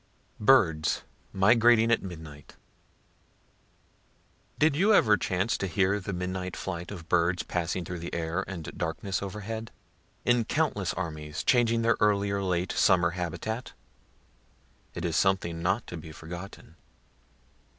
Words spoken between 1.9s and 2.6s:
AT MIDNIGHT